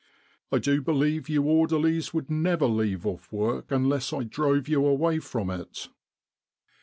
I 0.51 0.57
do 0.57 0.81
believe 0.81 1.29
you 1.29 1.43
orderlies 1.43 2.11
would 2.11 2.27
never 2.31 2.65
leave 2.65 3.05
off 3.05 3.31
work 3.31 3.69
unless 3.69 4.11
I 4.11 4.23
drove 4.23 4.67
you 4.67 4.83
away 4.83 5.19
from 5.19 5.51
it 5.51 5.89